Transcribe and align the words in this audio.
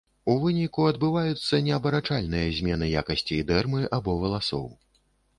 У 0.31 0.35
выніку 0.43 0.85
адбываюцца 0.91 1.59
неабарачальныя 1.67 2.47
змены 2.59 2.87
якасцей 3.01 3.43
дэрмы 3.51 3.83
або 3.99 4.15
валасоў. 4.23 4.65